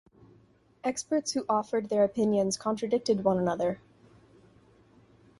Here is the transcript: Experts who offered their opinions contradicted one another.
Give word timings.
Experts 0.83 1.33
who 1.33 1.45
offered 1.47 1.87
their 1.89 2.03
opinions 2.03 2.57
contradicted 2.57 3.23
one 3.23 3.37
another. 3.37 3.79